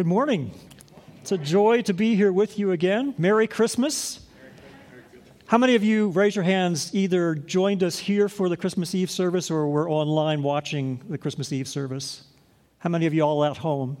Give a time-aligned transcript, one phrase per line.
[0.00, 0.54] Good morning.
[1.20, 3.14] It's a joy to be here with you again.
[3.18, 4.20] Merry Christmas.
[5.44, 9.10] How many of you, raise your hands, either joined us here for the Christmas Eve
[9.10, 12.24] service or were online watching the Christmas Eve service?
[12.78, 13.98] How many of you all at home?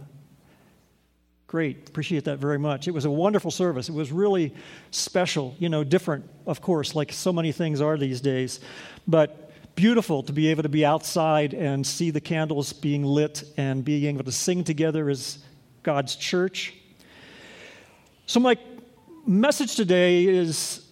[1.46, 1.90] Great.
[1.90, 2.88] Appreciate that very much.
[2.88, 3.90] It was a wonderful service.
[3.90, 4.54] It was really
[4.92, 8.60] special, you know, different, of course, like so many things are these days.
[9.06, 13.84] But beautiful to be able to be outside and see the candles being lit and
[13.84, 15.40] being able to sing together as
[15.82, 16.74] God's church.
[18.26, 18.56] So, my
[19.26, 20.86] message today is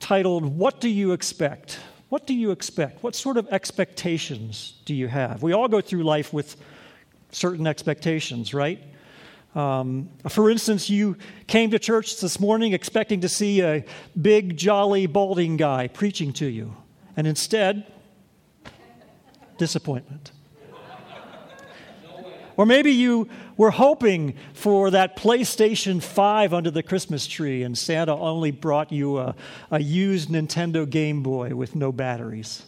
[0.00, 1.78] titled, What Do You Expect?
[2.08, 3.02] What do you expect?
[3.02, 5.42] What sort of expectations do you have?
[5.42, 6.56] We all go through life with
[7.32, 8.82] certain expectations, right?
[9.54, 13.84] Um, for instance, you came to church this morning expecting to see a
[14.20, 16.74] big, jolly, balding guy preaching to you,
[17.16, 17.92] and instead,
[19.58, 20.32] disappointment.
[22.58, 28.16] Or maybe you were hoping for that PlayStation 5 under the Christmas tree, and Santa
[28.16, 29.36] only brought you a,
[29.70, 32.64] a used Nintendo Game Boy with no batteries.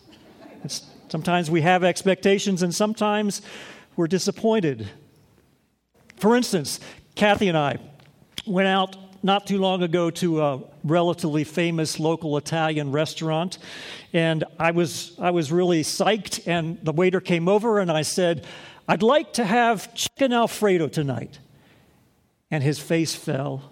[0.63, 3.43] It's, sometimes we have expectations, and sometimes
[3.97, 4.89] we're disappointed.
[6.19, 6.79] For instance,
[7.17, 7.79] Kathy and I
[8.47, 13.59] went out not too long ago to a relatively famous local Italian restaurant,
[14.13, 16.47] and I was, I was really psyched.
[16.47, 18.47] And the waiter came over, and I said,
[18.91, 21.39] I'd like to have chicken Alfredo tonight.
[22.51, 23.71] And his face fell,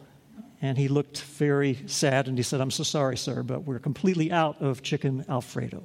[0.63, 4.31] and he looked very sad, and he said, I'm so sorry, sir, but we're completely
[4.31, 5.85] out of chicken Alfredo.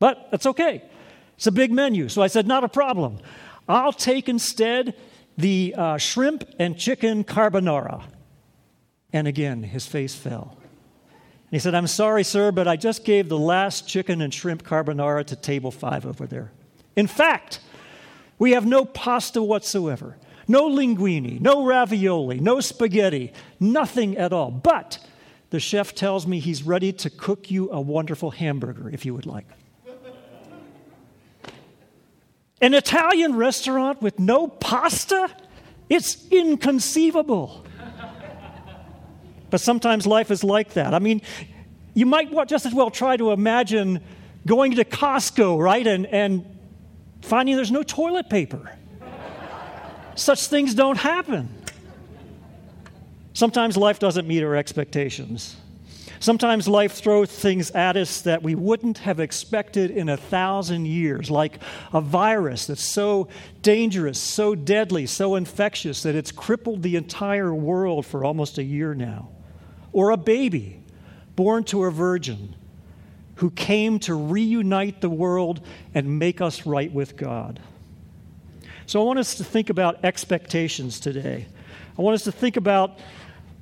[0.00, 0.82] But that's okay.
[1.36, 2.10] It's a big menu.
[2.10, 3.20] So I said, Not a problem.
[3.66, 4.94] I'll take instead
[5.38, 8.02] the uh, shrimp and chicken carbonara.
[9.14, 10.58] And again, his face fell.
[10.60, 14.62] And he said, I'm sorry, sir, but I just gave the last chicken and shrimp
[14.62, 16.52] carbonara to table five over there.
[16.94, 17.60] In fact,
[18.38, 24.50] we have no pasta whatsoever, no linguine, no ravioli, no spaghetti, nothing at all.
[24.50, 24.98] But
[25.50, 29.26] the chef tells me he's ready to cook you a wonderful hamburger if you would
[29.26, 29.46] like.
[32.60, 35.30] An Italian restaurant with no pasta?
[35.88, 37.64] It's inconceivable.
[39.50, 40.92] but sometimes life is like that.
[40.92, 41.22] I mean,
[41.94, 44.02] you might just as well try to imagine
[44.44, 46.57] going to Costco, right, and, and
[47.22, 48.72] finding there's no toilet paper.
[50.14, 51.48] Such things don't happen.
[53.32, 55.56] Sometimes life doesn't meet our expectations.
[56.20, 61.30] Sometimes life throws things at us that we wouldn't have expected in a thousand years,
[61.30, 61.60] like
[61.92, 63.28] a virus that's so
[63.62, 68.94] dangerous, so deadly, so infectious that it's crippled the entire world for almost a year
[68.94, 69.28] now.
[69.92, 70.82] Or a baby
[71.36, 72.56] born to a virgin
[73.38, 75.60] who came to reunite the world
[75.94, 77.60] and make us right with God.
[78.86, 81.46] So I want us to think about expectations today.
[81.96, 82.98] I want us to think about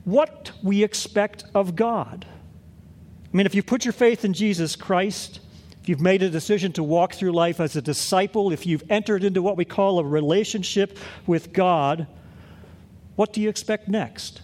[0.05, 2.25] what we expect of God.
[2.27, 5.41] I mean, if you've put your faith in Jesus Christ,
[5.83, 9.25] if you've made a decision to walk through life as a disciple, if you've entered
[9.25, 12.07] into what we call a relationship with God,
[13.15, 14.41] what do you expect next?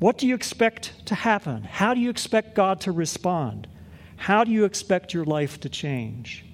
[0.00, 1.62] What do you expect to happen?
[1.62, 3.68] How do you expect God to respond?
[4.16, 6.44] How do you expect your life to change?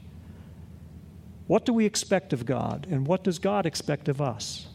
[1.46, 4.66] What do we expect of God, and what does God expect of us?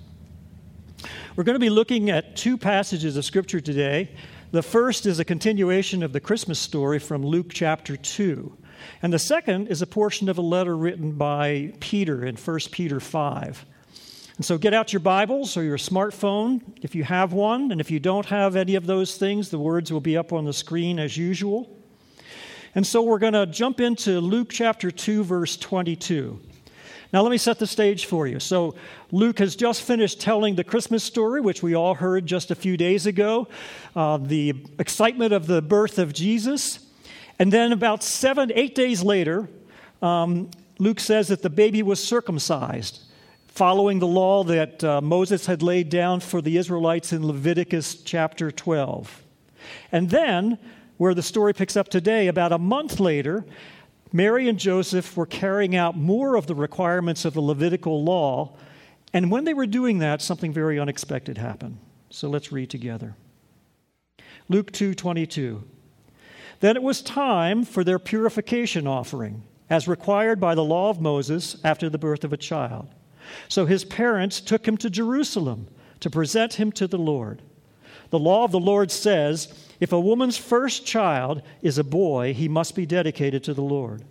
[1.35, 4.11] We're going to be looking at two passages of Scripture today.
[4.51, 8.57] The first is a continuation of the Christmas story from Luke chapter 2.
[9.01, 12.99] And the second is a portion of a letter written by Peter in 1 Peter
[12.99, 13.65] 5.
[14.37, 17.71] And so get out your Bibles or your smartphone if you have one.
[17.71, 20.45] And if you don't have any of those things, the words will be up on
[20.45, 21.76] the screen as usual.
[22.75, 26.39] And so we're going to jump into Luke chapter 2, verse 22.
[27.13, 28.39] Now, let me set the stage for you.
[28.39, 28.75] So,
[29.11, 32.75] Luke has just finished telling the Christmas story, which we all heard just a few
[32.75, 33.47] days ago,
[33.95, 36.79] uh, the excitement of the birth of Jesus.
[37.39, 39.47] And then, about seven, eight days later,
[40.01, 42.99] um, Luke says that the baby was circumcised,
[43.47, 48.51] following the law that uh, Moses had laid down for the Israelites in Leviticus chapter
[48.51, 49.23] 12.
[49.93, 50.59] And then,
[50.97, 53.45] where the story picks up today, about a month later,
[54.11, 58.55] Mary and Joseph were carrying out more of the requirements of the Levitical law,
[59.13, 61.77] and when they were doing that, something very unexpected happened.
[62.09, 63.15] So let's read together.
[64.49, 65.63] Luke 2:22.
[66.59, 71.57] Then it was time for their purification offering, as required by the law of Moses
[71.63, 72.87] after the birth of a child.
[73.49, 75.67] So his parents took him to Jerusalem
[75.99, 77.41] to present him to the Lord.
[78.09, 82.47] The law of the Lord says, if a woman's first child is a boy, he
[82.47, 84.03] must be dedicated to the Lord.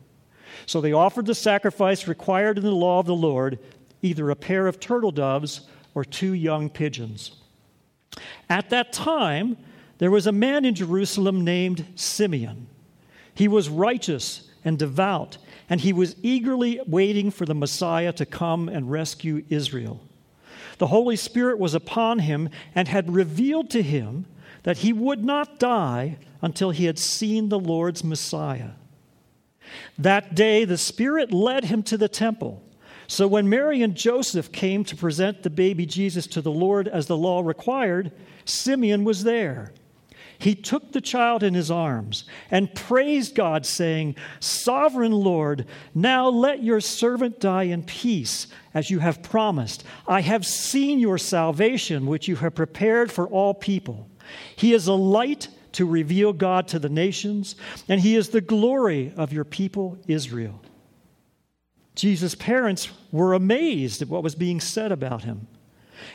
[0.64, 3.58] So they offered the sacrifice required in the law of the Lord,
[4.02, 5.62] either a pair of turtle doves
[5.94, 7.32] or two young pigeons.
[8.48, 9.56] At that time,
[9.98, 12.68] there was a man in Jerusalem named Simeon.
[13.34, 18.68] He was righteous and devout, and he was eagerly waiting for the Messiah to come
[18.68, 20.00] and rescue Israel.
[20.78, 24.26] The Holy Spirit was upon him and had revealed to him
[24.66, 28.70] that he would not die until he had seen the Lord's Messiah.
[29.96, 32.64] That day, the Spirit led him to the temple.
[33.06, 37.06] So when Mary and Joseph came to present the baby Jesus to the Lord as
[37.06, 38.10] the law required,
[38.44, 39.72] Simeon was there.
[40.36, 46.64] He took the child in his arms and praised God, saying, Sovereign Lord, now let
[46.64, 49.84] your servant die in peace, as you have promised.
[50.08, 54.10] I have seen your salvation, which you have prepared for all people.
[54.54, 57.54] He is a light to reveal God to the nations,
[57.88, 60.60] and he is the glory of your people, Israel.
[61.94, 65.48] Jesus' parents were amazed at what was being said about him.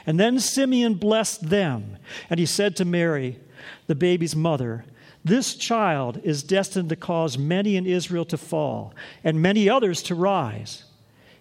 [0.05, 1.97] And then Simeon blessed them,
[2.29, 3.39] and he said to Mary,
[3.87, 4.85] the baby's mother,
[5.23, 8.93] This child is destined to cause many in Israel to fall,
[9.23, 10.85] and many others to rise.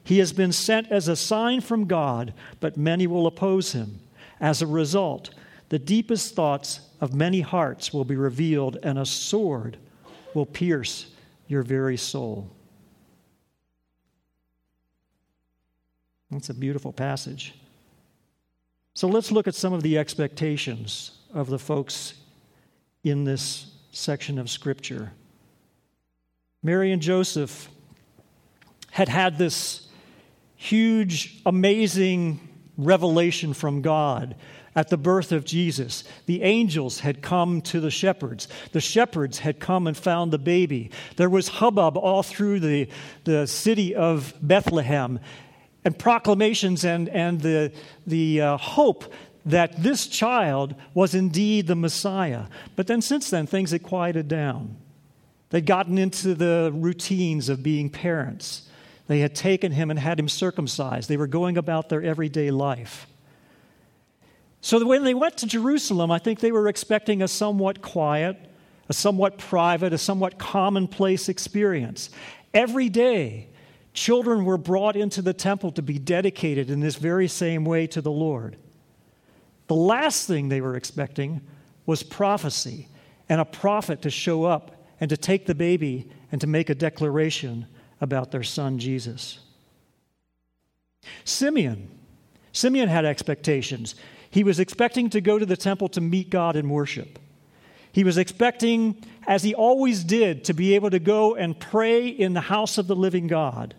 [0.02, 4.00] He has been sent as a sign from God, but many will oppose him.
[4.40, 5.30] As a result,
[5.70, 9.78] the deepest thoughts of many hearts will be revealed, and a sword
[10.34, 11.06] will pierce
[11.46, 12.50] your very soul.
[16.30, 17.54] That's a beautiful passage.
[18.94, 22.14] So let's look at some of the expectations of the folks
[23.04, 25.12] in this section of Scripture.
[26.62, 27.68] Mary and Joseph
[28.90, 29.88] had had this
[30.56, 32.40] huge, amazing
[32.76, 34.34] revelation from God
[34.74, 36.04] at the birth of Jesus.
[36.26, 38.48] The angels had come to the shepherds.
[38.72, 40.90] The shepherds had come and found the baby.
[41.16, 42.88] There was hubbub all through the,
[43.24, 45.18] the city of Bethlehem
[45.84, 47.72] and proclamations and, and the,
[48.06, 49.12] the uh, hope
[49.46, 52.44] that this child was indeed the Messiah.
[52.76, 54.76] But then since then, things had quieted down.
[55.48, 58.68] They'd gotten into the routines of being parents.
[59.08, 61.08] They had taken him and had him circumcised.
[61.08, 63.08] They were going about their everyday life.
[64.60, 68.36] So when they went to Jerusalem, I think they were expecting a somewhat quiet,
[68.88, 72.10] a somewhat private, a somewhat commonplace experience.
[72.52, 73.48] Every day,
[73.94, 78.00] children were brought into the temple to be dedicated in this very same way to
[78.00, 78.56] the Lord.
[79.66, 81.40] The last thing they were expecting
[81.86, 82.88] was prophecy
[83.28, 86.74] and a prophet to show up and to take the baby and to make a
[86.74, 87.66] declaration
[88.00, 89.38] about their son Jesus.
[91.24, 91.90] Simeon.
[92.52, 93.94] Simeon had expectations.
[94.30, 97.18] He was expecting to go to the temple to meet God and worship.
[97.92, 102.34] He was expecting, as he always did, to be able to go and pray in
[102.34, 103.74] the house of the living God.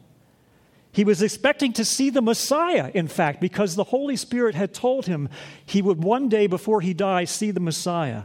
[0.92, 5.06] He was expecting to see the Messiah, in fact, because the Holy Spirit had told
[5.06, 5.30] him
[5.66, 8.24] he would one day before he died see the Messiah.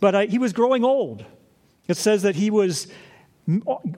[0.00, 1.24] But uh, he was growing old.
[1.88, 2.88] It says that he was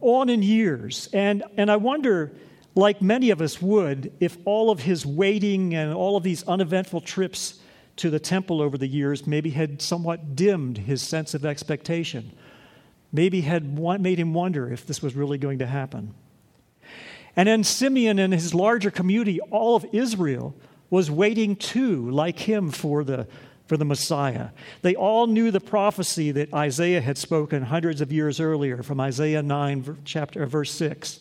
[0.00, 1.08] on in years.
[1.12, 2.32] And, and I wonder
[2.74, 7.00] like many of us would, if all of his waiting and all of these uneventful
[7.00, 7.60] trips
[7.96, 12.32] to the temple over the years maybe had somewhat dimmed his sense of expectation,
[13.12, 16.14] maybe had made him wonder if this was really going to happen.
[17.36, 20.54] And then Simeon and his larger community, all of Israel,
[20.90, 23.26] was waiting too, like him, for the,
[23.66, 24.50] for the Messiah.
[24.82, 29.42] They all knew the prophecy that Isaiah had spoken hundreds of years earlier from Isaiah
[29.42, 31.20] 9, chapter, uh, verse 6.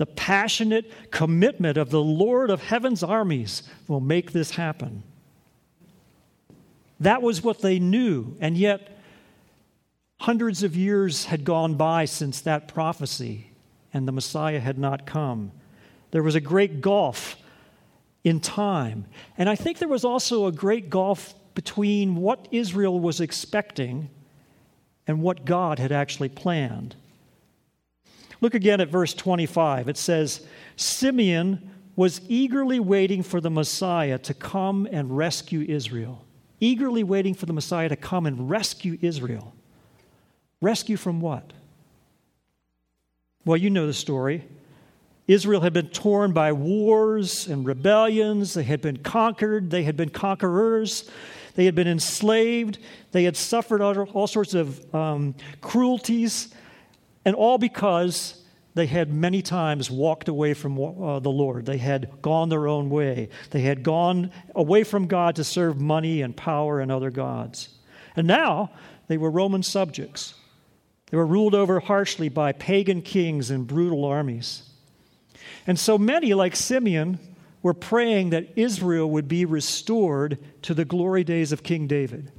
[0.00, 5.02] The passionate commitment of the Lord of heaven's armies will make this happen.
[7.00, 8.98] That was what they knew, and yet
[10.18, 13.50] hundreds of years had gone by since that prophecy,
[13.92, 15.52] and the Messiah had not come.
[16.12, 17.36] There was a great gulf
[18.24, 19.04] in time.
[19.36, 24.08] And I think there was also a great gulf between what Israel was expecting
[25.06, 26.96] and what God had actually planned.
[28.40, 29.88] Look again at verse 25.
[29.88, 36.24] It says, Simeon was eagerly waiting for the Messiah to come and rescue Israel.
[36.60, 39.54] Eagerly waiting for the Messiah to come and rescue Israel.
[40.60, 41.52] Rescue from what?
[43.44, 44.46] Well, you know the story.
[45.26, 48.54] Israel had been torn by wars and rebellions.
[48.54, 49.70] They had been conquered.
[49.70, 51.08] They had been conquerors.
[51.54, 52.78] They had been enslaved.
[53.12, 56.54] They had suffered all, sorts of um, cruelties,
[57.24, 58.42] and all because
[58.74, 61.66] they had many times walked away from uh, the Lord.
[61.66, 63.28] They had gone their own way.
[63.50, 67.68] They had gone away from God to serve money and power and other gods.
[68.16, 68.70] And now
[69.08, 70.34] they were Roman subjects.
[71.10, 74.62] They were ruled over harshly by pagan kings and brutal armies.
[75.66, 77.18] And so many, like Simeon,
[77.62, 82.30] were praying that Israel would be restored to the glory days of King David.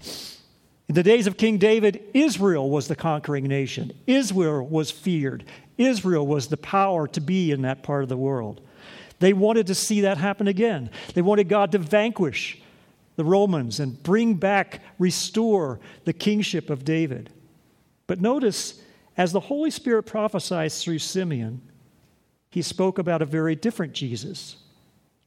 [0.92, 3.94] In the days of King David, Israel was the conquering nation.
[4.08, 5.46] Israel was feared.
[5.78, 8.60] Israel was the power to be in that part of the world.
[9.20, 10.90] They wanted to see that happen again.
[11.14, 12.62] They wanted God to vanquish
[13.16, 17.30] the Romans and bring back, restore the kingship of David.
[18.06, 18.82] But notice,
[19.16, 21.62] as the Holy Spirit prophesies through Simeon,
[22.50, 24.58] he spoke about a very different Jesus.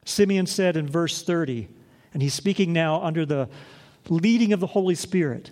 [0.04, 1.68] Simeon said in verse 30,
[2.12, 3.48] and he's speaking now under the
[4.08, 5.50] leading of the Holy Spirit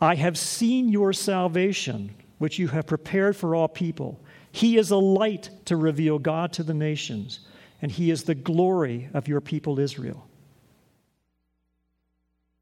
[0.00, 4.20] I have seen your salvation, which you have prepared for all people.
[4.50, 7.40] He is a light to reveal God to the nations,
[7.80, 10.26] and he is the glory of your people Israel.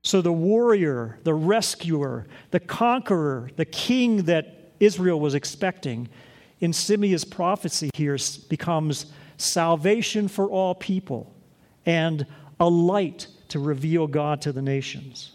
[0.03, 6.09] So, the warrior, the rescuer, the conqueror, the king that Israel was expecting
[6.61, 8.19] in Simeon's prophecy here
[8.49, 9.07] becomes
[9.39, 11.35] salvation for all people
[11.87, 12.27] and
[12.59, 15.33] a light to reveal God to the nations.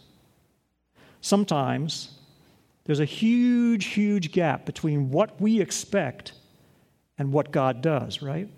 [1.22, 2.12] Sometimes
[2.86, 6.34] there's a huge, huge gap between what we expect
[7.18, 8.50] and what God does, right?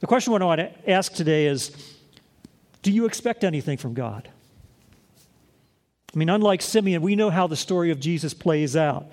[0.00, 1.96] The question I want to ask today is
[2.82, 4.28] Do you expect anything from God?
[6.14, 9.06] I mean, unlike Simeon, we know how the story of Jesus plays out.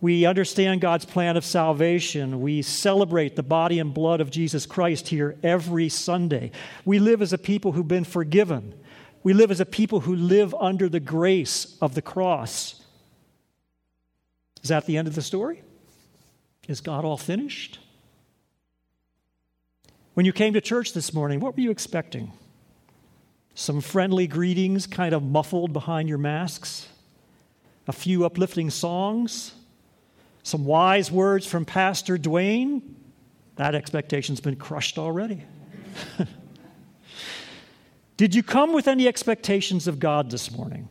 [0.00, 2.40] We understand God's plan of salvation.
[2.40, 6.52] We celebrate the body and blood of Jesus Christ here every Sunday.
[6.86, 8.74] We live as a people who've been forgiven.
[9.22, 12.82] We live as a people who live under the grace of the cross.
[14.62, 15.62] Is that the end of the story?
[16.66, 17.78] Is God all finished?
[20.14, 22.32] When you came to church this morning, what were you expecting?
[23.54, 26.88] Some friendly greetings kind of muffled behind your masks?
[27.86, 29.52] A few uplifting songs?
[30.42, 32.82] Some wise words from Pastor Dwayne?
[33.56, 35.44] That expectation's been crushed already.
[38.16, 40.88] Did you come with any expectations of God this morning?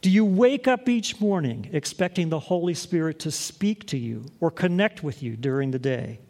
[0.00, 4.50] Do you wake up each morning expecting the Holy Spirit to speak to you or
[4.50, 6.20] connect with you during the day?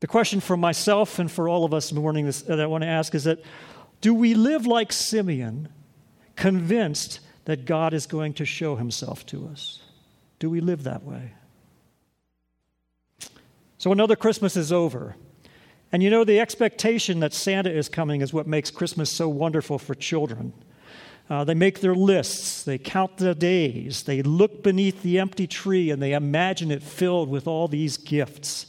[0.00, 2.82] The question for myself and for all of us in the morning that I want
[2.82, 3.42] to ask is that
[4.00, 5.70] do we live like Simeon,
[6.36, 9.80] convinced that God is going to show himself to us?
[10.38, 11.32] Do we live that way?
[13.78, 15.16] So another Christmas is over.
[15.92, 19.78] And you know, the expectation that Santa is coming is what makes Christmas so wonderful
[19.78, 20.52] for children.
[21.30, 25.90] Uh, they make their lists, they count the days, they look beneath the empty tree,
[25.90, 28.66] and they imagine it filled with all these gifts.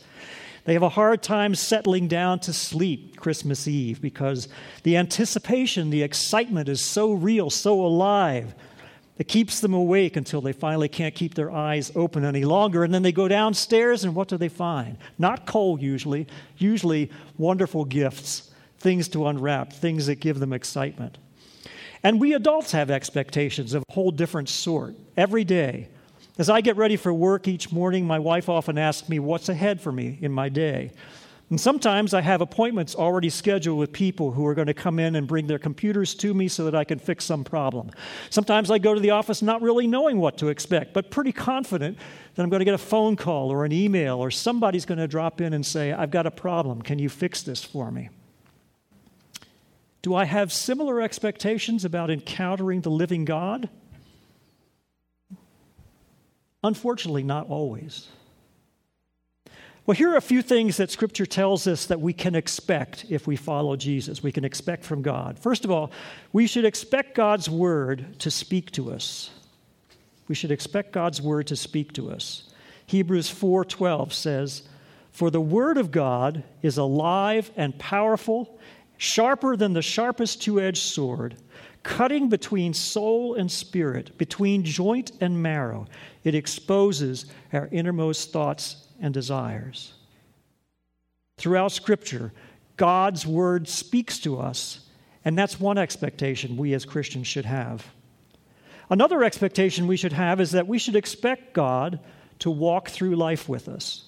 [0.63, 4.47] They have a hard time settling down to sleep Christmas Eve because
[4.83, 8.55] the anticipation, the excitement is so real, so alive.
[9.17, 12.83] It keeps them awake until they finally can't keep their eyes open any longer.
[12.83, 14.97] And then they go downstairs, and what do they find?
[15.17, 21.17] Not coal, usually, usually wonderful gifts, things to unwrap, things that give them excitement.
[22.03, 25.87] And we adults have expectations of a whole different sort every day.
[26.37, 29.79] As I get ready for work each morning, my wife often asks me what's ahead
[29.79, 30.91] for me in my day.
[31.51, 35.15] And sometimes I have appointments already scheduled with people who are going to come in
[35.15, 37.91] and bring their computers to me so that I can fix some problem.
[38.31, 41.99] Sometimes I go to the office not really knowing what to expect, but pretty confident
[42.33, 45.07] that I'm going to get a phone call or an email or somebody's going to
[45.07, 46.81] drop in and say, I've got a problem.
[46.81, 48.09] Can you fix this for me?
[50.01, 53.69] Do I have similar expectations about encountering the living God?
[56.63, 58.07] Unfortunately, not always.
[59.85, 63.27] Well, here are a few things that Scripture tells us that we can expect if
[63.27, 64.23] we follow Jesus.
[64.23, 65.37] We can expect from God.
[65.37, 65.91] First of all,
[66.33, 69.29] we should expect God's Word to speak to us.
[70.27, 72.49] We should expect God's Word to speak to us.
[72.87, 74.63] Hebrews 4:12 says,
[75.11, 78.57] "For the Word of God is alive and powerful,
[78.97, 81.35] sharper than the sharpest two-edged sword."
[81.83, 85.85] cutting between soul and spirit, between joint and marrow.
[86.23, 89.93] It exposes our innermost thoughts and desires.
[91.37, 92.31] Throughout Scripture,
[92.77, 94.81] God's Word speaks to us,
[95.23, 97.85] and that's one expectation we as Christians should have.
[98.89, 101.99] Another expectation we should have is that we should expect God
[102.39, 104.05] to walk through life with us.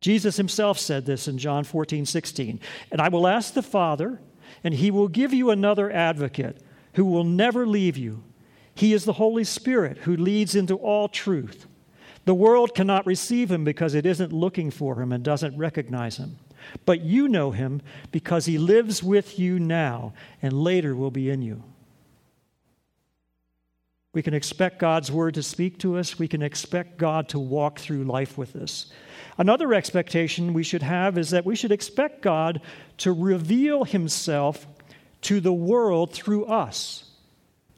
[0.00, 2.60] Jesus himself said this in John 14, 16.
[2.90, 4.20] And I will ask the Father,
[4.62, 6.62] and he will give you another advocate
[6.94, 8.22] who will never leave you.
[8.74, 11.66] He is the Holy Spirit who leads into all truth.
[12.28, 16.36] The world cannot receive him because it isn't looking for him and doesn't recognize him.
[16.84, 17.80] But you know him
[18.12, 21.62] because he lives with you now and later will be in you.
[24.12, 26.18] We can expect God's word to speak to us.
[26.18, 28.92] We can expect God to walk through life with us.
[29.38, 32.60] Another expectation we should have is that we should expect God
[32.98, 34.66] to reveal himself
[35.22, 37.07] to the world through us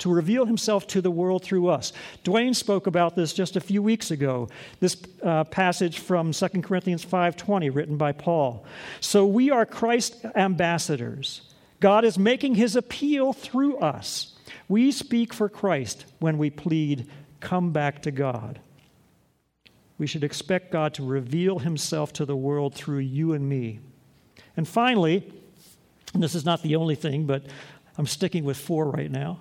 [0.01, 1.93] to reveal himself to the world through us.
[2.25, 4.49] Dwayne spoke about this just a few weeks ago.
[4.81, 8.65] This uh, passage from 2 Corinthians 5:20 written by Paul.
[9.01, 11.43] So we are Christ's ambassadors.
[11.81, 14.37] God is making his appeal through us.
[14.69, 17.07] We speak for Christ when we plead,
[17.41, 18.61] "Come back to God."
[19.99, 23.81] We should expect God to reveal himself to the world through you and me.
[24.57, 25.31] And finally,
[26.15, 27.45] and this is not the only thing, but
[27.99, 29.41] I'm sticking with four right now.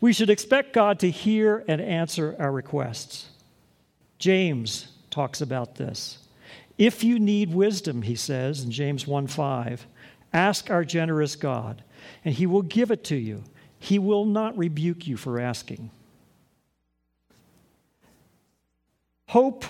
[0.00, 3.30] We should expect God to hear and answer our requests.
[4.18, 6.18] James talks about this.
[6.76, 9.86] If you need wisdom, he says in James 1 5,
[10.32, 11.82] ask our generous God,
[12.24, 13.42] and he will give it to you.
[13.80, 15.90] He will not rebuke you for asking.
[19.28, 19.64] Hope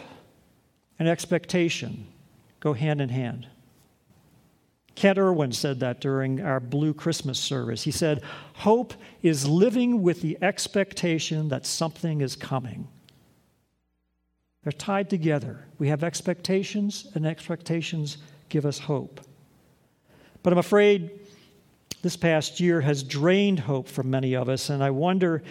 [0.99, 2.07] and expectation
[2.61, 3.47] go hand in hand.
[4.99, 7.85] Kent Irwin said that during our Blue Christmas service.
[7.85, 8.21] He said,
[8.55, 12.89] Hope is living with the expectation that something is coming.
[14.65, 15.65] They're tied together.
[15.79, 19.21] We have expectations, and expectations give us hope.
[20.43, 21.13] But I'm afraid
[22.03, 25.45] this past year has drained hope from many of us, and I wonder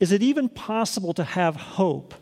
[0.00, 2.14] is it even possible to have hope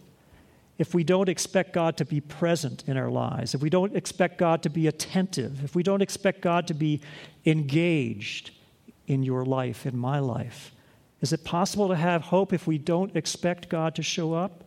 [0.79, 4.39] if we don't expect God to be present in our lives, if we don't expect
[4.39, 7.01] God to be attentive, if we don't expect God to be
[7.45, 8.53] engaged
[9.09, 10.73] in your life, in my life,
[11.21, 14.65] is it possible to have hope if we don't expect God to show up?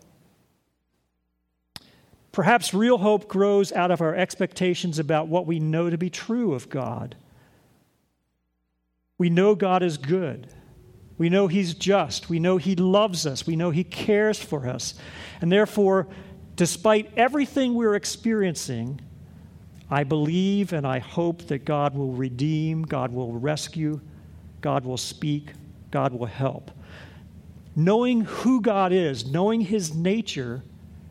[2.33, 6.53] Perhaps real hope grows out of our expectations about what we know to be true
[6.53, 7.15] of God.
[9.17, 10.47] We know God is good.
[11.21, 12.31] We know He's just.
[12.31, 13.45] We know He loves us.
[13.45, 14.95] We know He cares for us.
[15.39, 16.07] And therefore,
[16.55, 18.99] despite everything we're experiencing,
[19.87, 24.01] I believe and I hope that God will redeem, God will rescue,
[24.61, 25.51] God will speak,
[25.91, 26.71] God will help.
[27.75, 30.63] Knowing who God is, knowing His nature,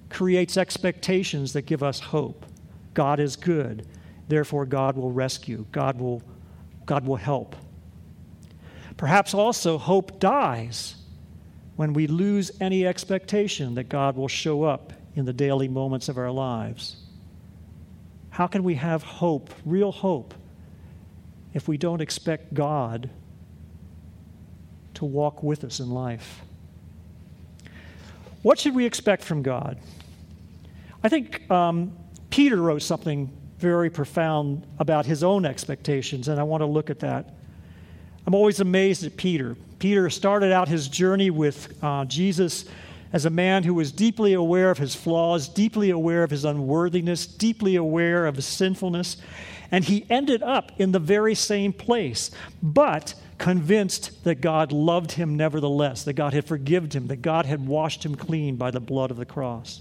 [0.08, 2.46] creates expectations that give us hope.
[2.94, 3.86] God is good,
[4.26, 6.20] therefore, God will rescue, God will,
[6.84, 7.54] God will help.
[9.00, 10.94] Perhaps also hope dies
[11.76, 16.18] when we lose any expectation that God will show up in the daily moments of
[16.18, 16.96] our lives?
[18.28, 20.34] How can we have hope, real hope,
[21.54, 23.08] if we don't expect God
[24.92, 26.42] to walk with us in life?
[28.42, 29.78] What should we expect from God?
[31.02, 31.96] I think um,
[32.28, 36.98] Peter wrote something very profound about his own expectations, and I want to look at
[36.98, 37.36] that.
[38.30, 39.56] I'm always amazed at Peter.
[39.80, 42.64] Peter started out his journey with uh, Jesus
[43.12, 47.26] as a man who was deeply aware of his flaws, deeply aware of his unworthiness,
[47.26, 49.16] deeply aware of his sinfulness,
[49.72, 52.30] and he ended up in the very same place,
[52.62, 57.66] but convinced that God loved him nevertheless, that God had forgiven him, that God had
[57.66, 59.80] washed him clean by the blood of the cross.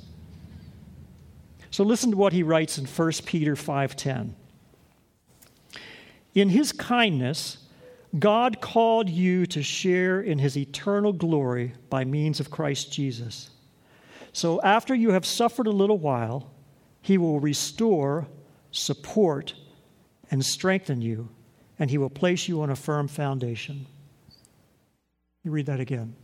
[1.69, 4.33] So listen to what he writes in 1 Peter 5:10.
[6.33, 7.59] In his kindness,
[8.17, 13.51] God called you to share in his eternal glory by means of Christ Jesus.
[14.33, 16.51] So after you have suffered a little while,
[17.01, 18.27] he will restore,
[18.71, 19.53] support,
[20.31, 21.29] and strengthen you,
[21.77, 23.85] and he will place you on a firm foundation.
[25.43, 26.15] You read that again.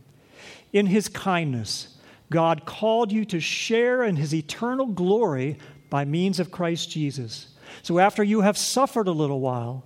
[0.72, 1.96] In his kindness,
[2.30, 7.48] God called you to share in his eternal glory by means of Christ Jesus.
[7.82, 9.84] So after you have suffered a little while,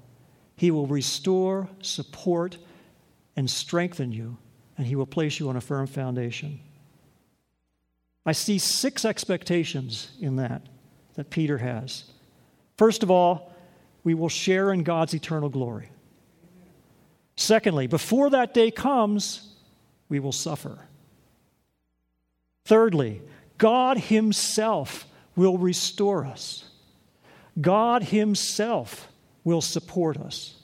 [0.61, 2.59] he will restore, support,
[3.35, 4.37] and strengthen you,
[4.77, 6.61] and He will place you on a firm foundation.
[8.27, 10.61] I see six expectations in that
[11.15, 12.05] that Peter has.
[12.77, 13.55] First of all,
[14.05, 15.89] we will share in God's eternal glory.
[17.39, 19.55] Secondly, before that day comes,
[20.11, 20.79] we will suffer.
[22.67, 23.23] Thirdly,
[23.57, 26.69] God Himself will restore us.
[27.59, 29.10] God Himself
[29.45, 30.57] will support us.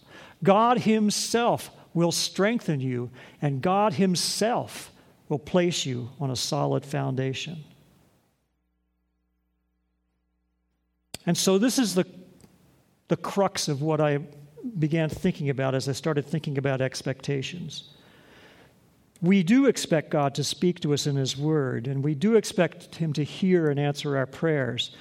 [0.42, 3.10] God Himself will strengthen you,
[3.40, 4.92] and God Himself
[5.28, 7.64] will place you on a solid foundation.
[11.24, 12.06] And so, this is the,
[13.08, 14.20] the crux of what I
[14.78, 17.90] began thinking about as I started thinking about expectations.
[19.22, 22.96] We do expect God to speak to us in His Word, and we do expect
[22.96, 24.94] Him to hear and answer our prayers.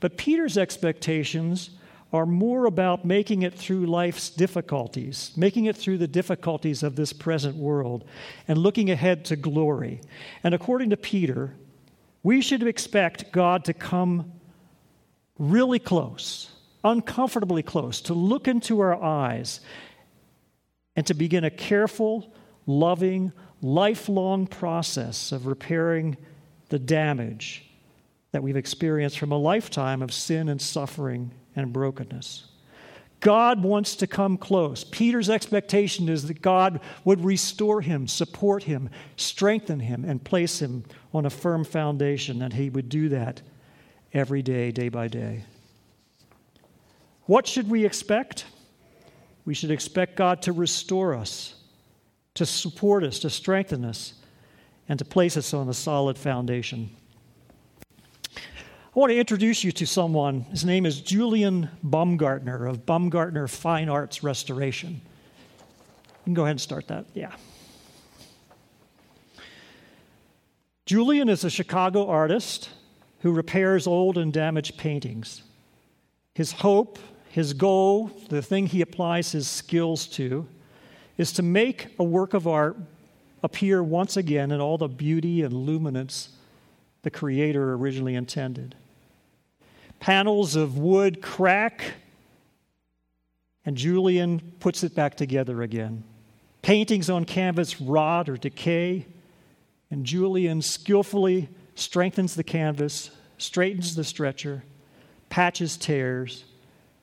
[0.00, 1.70] But Peter's expectations
[2.12, 7.12] are more about making it through life's difficulties, making it through the difficulties of this
[7.12, 8.04] present world,
[8.46, 10.00] and looking ahead to glory.
[10.42, 11.54] And according to Peter,
[12.22, 14.32] we should expect God to come
[15.38, 16.50] really close,
[16.82, 19.60] uncomfortably close, to look into our eyes
[20.96, 22.32] and to begin a careful,
[22.66, 26.16] loving, lifelong process of repairing
[26.70, 27.64] the damage
[28.32, 32.44] that we've experienced from a lifetime of sin and suffering and brokenness.
[33.20, 34.84] God wants to come close.
[34.84, 40.84] Peter's expectation is that God would restore him, support him, strengthen him, and place him
[41.12, 43.42] on a firm foundation, and he would do that
[44.12, 45.44] every day, day by day.
[47.24, 48.46] What should we expect?
[49.44, 51.56] We should expect God to restore us,
[52.34, 54.14] to support us, to strengthen us,
[54.88, 56.90] and to place us on a solid foundation.
[58.98, 60.40] I want to introduce you to someone.
[60.50, 65.00] His name is Julian Baumgartner of Baumgartner Fine Arts Restoration.
[66.10, 67.06] You can go ahead and start that.
[67.14, 67.30] Yeah.
[70.84, 72.70] Julian is a Chicago artist
[73.20, 75.44] who repairs old and damaged paintings.
[76.34, 80.44] His hope, his goal, the thing he applies his skills to,
[81.16, 82.76] is to make a work of art
[83.44, 86.30] appear once again in all the beauty and luminance
[87.02, 88.74] the Creator originally intended.
[90.00, 91.94] Panels of wood crack,
[93.64, 96.04] and Julian puts it back together again.
[96.62, 99.06] Paintings on canvas rot or decay,
[99.90, 104.64] and Julian skillfully strengthens the canvas, straightens the stretcher,
[105.30, 106.44] patches tears,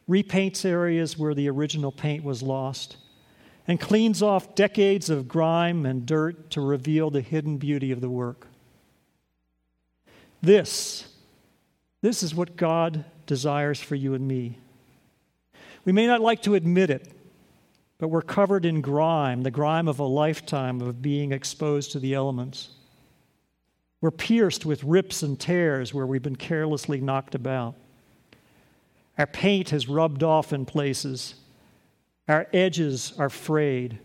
[0.09, 2.97] repaints areas where the original paint was lost,
[3.67, 8.09] and cleans off decades of grime and dirt to reveal the hidden beauty of the
[8.09, 8.47] work.
[10.41, 11.07] This
[12.05, 14.59] this is what God desires for you and me.
[15.85, 17.11] We may not like to admit it,
[17.97, 22.13] but we're covered in grime, the grime of a lifetime of being exposed to the
[22.13, 22.69] elements.
[24.01, 27.73] We're pierced with rips and tears where we've been carelessly knocked about.
[29.17, 31.33] Our paint has rubbed off in places.
[32.27, 33.97] Our edges are frayed.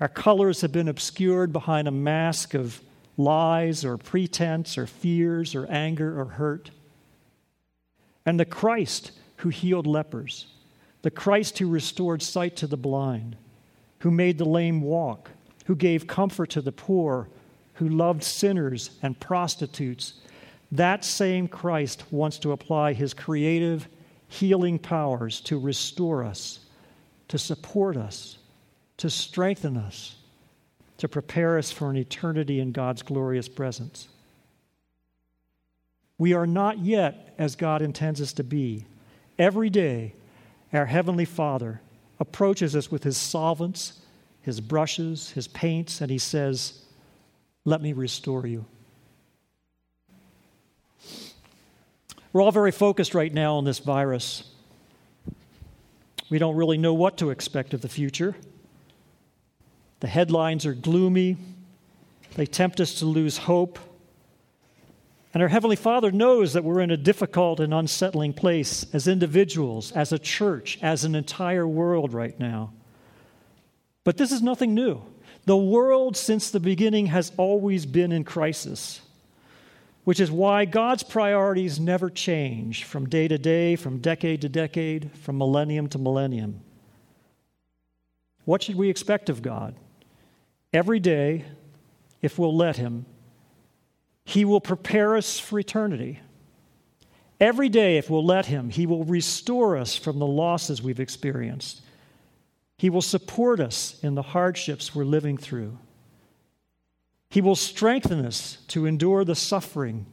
[0.00, 2.82] Our colors have been obscured behind a mask of
[3.16, 6.72] lies or pretense or fears or anger or hurt
[8.26, 10.48] and the Christ who healed lepers,
[11.02, 13.36] the Christ who restored sight to the blind,
[14.00, 15.30] who made the lame walk,
[15.66, 17.28] who gave comfort to the poor,
[17.74, 20.14] who loved sinners and prostitutes,
[20.72, 23.88] that same Christ wants to apply his creative,
[24.28, 26.60] healing powers to restore us,
[27.28, 28.38] to support us,
[28.96, 30.16] to strengthen us,
[30.98, 34.08] to prepare us for an eternity in God's glorious presence.
[36.18, 38.86] We are not yet as God intends us to be.
[39.38, 40.14] Every day,
[40.72, 41.80] our Heavenly Father
[42.18, 44.00] approaches us with His solvents,
[44.40, 46.82] His brushes, His paints, and He says,
[47.64, 48.64] Let me restore you.
[52.32, 54.44] We're all very focused right now on this virus.
[56.28, 58.34] We don't really know what to expect of the future.
[60.00, 61.36] The headlines are gloomy,
[62.34, 63.78] they tempt us to lose hope.
[65.34, 69.92] And our Heavenly Father knows that we're in a difficult and unsettling place as individuals,
[69.92, 72.72] as a church, as an entire world right now.
[74.04, 75.02] But this is nothing new.
[75.44, 79.00] The world since the beginning has always been in crisis,
[80.04, 85.10] which is why God's priorities never change from day to day, from decade to decade,
[85.12, 86.60] from millennium to millennium.
[88.44, 89.74] What should we expect of God?
[90.72, 91.44] Every day,
[92.22, 93.06] if we'll let Him,
[94.26, 96.18] he will prepare us for eternity.
[97.40, 101.80] Every day, if we'll let Him, He will restore us from the losses we've experienced.
[102.76, 105.78] He will support us in the hardships we're living through.
[107.30, 110.06] He will strengthen us to endure the suffering,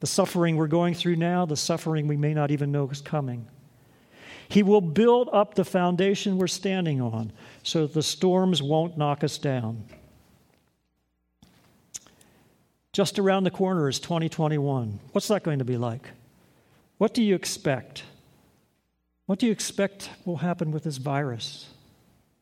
[0.00, 3.46] the suffering we're going through now, the suffering we may not even know is coming.
[4.48, 9.22] He will build up the foundation we're standing on so that the storms won't knock
[9.22, 9.84] us down.
[12.92, 15.00] Just around the corner is 2021.
[15.12, 16.10] What's that going to be like?
[16.98, 18.04] What do you expect?
[19.26, 21.68] What do you expect will happen with this virus?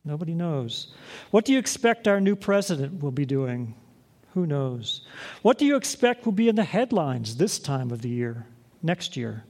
[0.04, 0.92] Nobody knows.
[1.30, 3.74] What do you expect our new president will be doing?
[4.34, 5.02] Who knows?
[5.42, 8.46] What do you expect will be in the headlines this time of the year,
[8.82, 9.44] next year?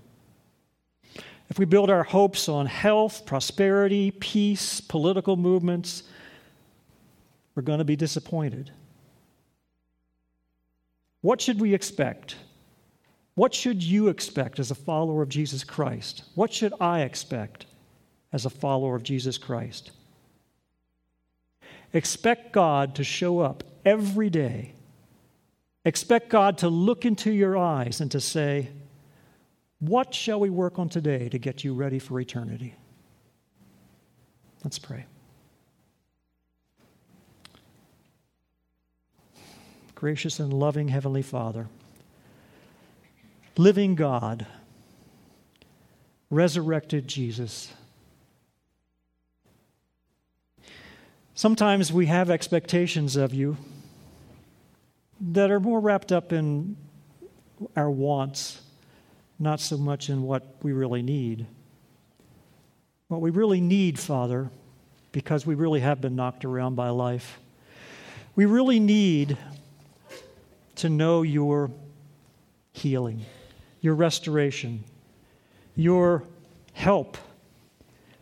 [1.51, 6.05] if we build our hopes on health, prosperity, peace, political movements,
[7.55, 8.71] we're going to be disappointed.
[11.21, 12.37] What should we expect?
[13.35, 16.25] What should you expect as a follower of Jesus Christ?
[16.35, 17.67] What should I expect
[18.33, 19.93] as a follower of Jesus Christ?
[21.93, 24.75] Expect God to show up every day.
[25.85, 28.71] Expect God to look into your eyes and to say,
[29.79, 32.75] What shall we work on today to get you ready for eternity?
[34.63, 35.07] Let's pray.
[40.01, 41.67] Gracious and loving Heavenly Father,
[43.59, 44.47] living God,
[46.31, 47.71] resurrected Jesus.
[51.35, 53.59] Sometimes we have expectations of you
[55.21, 56.79] that are more wrapped up in
[57.77, 58.63] our wants,
[59.39, 61.47] not so much in what we really need.
[63.09, 64.49] What we really need, Father,
[65.13, 67.39] because we really have been knocked around by life,
[68.35, 69.37] we really need
[70.81, 71.71] to know your
[72.73, 73.25] healing,
[73.81, 74.85] your restoration,
[75.75, 76.25] your
[76.73, 77.17] help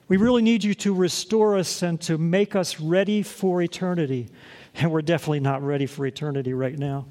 [0.09, 4.29] we really need you to restore us and to make us ready for eternity.
[4.75, 7.07] And we're definitely not ready for eternity right now.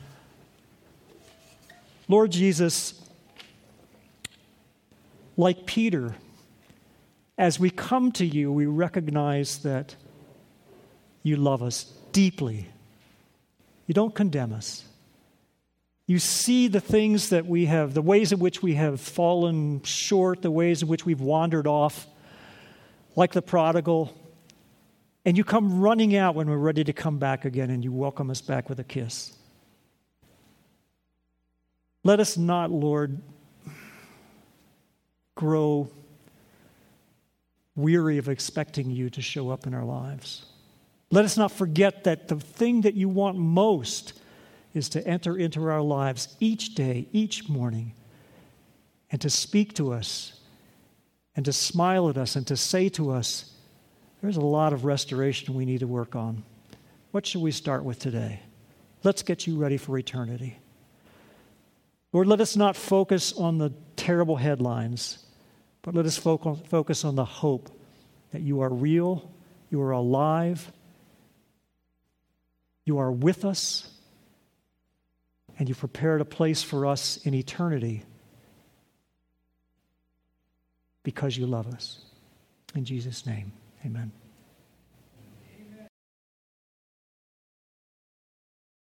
[2.08, 3.00] Lord Jesus,
[5.36, 6.16] like Peter,
[7.38, 9.96] as we come to you, we recognize that
[11.22, 12.68] you love us deeply.
[13.86, 14.87] You don't condemn us.
[16.08, 20.42] You see the things that we have, the ways in which we have fallen short,
[20.42, 22.08] the ways in which we've wandered off
[23.18, 24.18] like the prodigal,
[25.26, 28.30] and you come running out when we're ready to come back again and you welcome
[28.30, 29.36] us back with a kiss.
[32.06, 33.22] Let us not, Lord,
[35.36, 35.90] grow
[37.76, 40.46] weary of expecting you to show up in our lives.
[41.12, 44.14] Let us not forget that the thing that you want most
[44.74, 47.94] is to enter into our lives each day, each morning,
[49.12, 50.40] and to speak to us
[51.36, 53.52] and to smile at us and to say to us,
[54.22, 56.44] there's a lot of restoration we need to work on.
[57.12, 58.42] What should we start with today?
[59.04, 60.60] Let's get you ready for eternity.
[62.12, 65.26] Lord, let us not focus on the terrible headlines,
[65.82, 67.70] but let us focus on the hope
[68.32, 69.32] that you are real,
[69.70, 70.72] you are alive,
[72.86, 73.90] you are with us,
[75.58, 78.04] and you've prepared a place for us in eternity
[81.04, 82.00] because you love us.
[82.76, 83.54] In Jesus' name,
[83.86, 84.12] amen.